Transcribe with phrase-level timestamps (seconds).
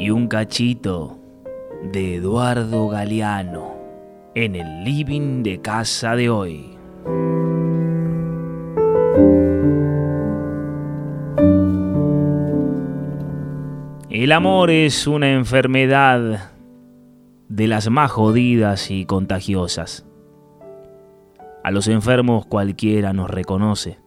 [0.00, 1.18] y un cachito
[1.92, 3.74] de Eduardo Galeano
[4.34, 6.78] en el living de casa de hoy.
[14.08, 16.50] El amor es una enfermedad
[17.50, 20.06] de las más jodidas y contagiosas.
[21.62, 23.98] A los enfermos cualquiera nos reconoce.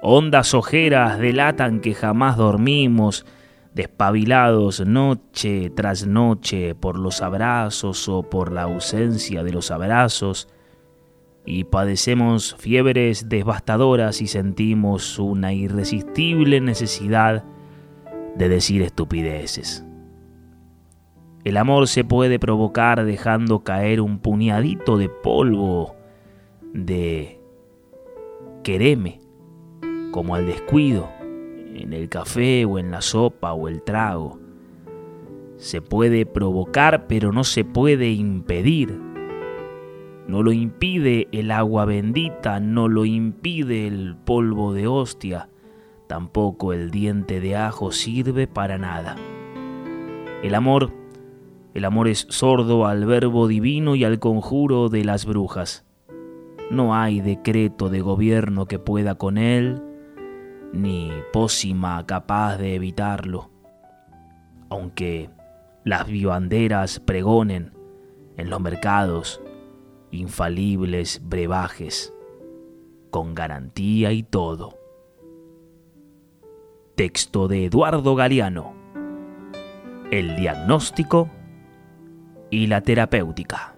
[0.00, 3.26] Hondas ojeras delatan que jamás dormimos,
[3.74, 10.48] despabilados noche tras noche por los abrazos o por la ausencia de los abrazos,
[11.46, 17.44] y padecemos fiebres devastadoras y sentimos una irresistible necesidad
[18.36, 19.84] de decir estupideces.
[21.42, 25.96] El amor se puede provocar dejando caer un puñadito de polvo
[26.74, 27.40] de
[28.62, 29.20] quereme,
[30.10, 31.08] como al descuido,
[31.80, 34.38] en el café o en la sopa o el trago.
[35.56, 38.98] Se puede provocar, pero no se puede impedir.
[40.26, 45.48] No lo impide el agua bendita, no lo impide el polvo de hostia,
[46.06, 49.16] tampoco el diente de ajo sirve para nada.
[50.42, 50.92] El amor,
[51.74, 55.84] el amor es sordo al verbo divino y al conjuro de las brujas.
[56.70, 59.82] No hay decreto de gobierno que pueda con él,
[60.72, 63.50] ni pócima capaz de evitarlo.
[64.68, 65.30] Aunque
[65.84, 67.72] las vivanderas pregonen
[68.36, 69.40] en los mercados
[70.10, 72.12] infalibles brebajes,
[73.10, 74.78] con garantía y todo.
[76.94, 78.74] Texto de Eduardo Galeano.
[80.10, 81.30] El diagnóstico
[82.50, 83.76] y la terapéutica.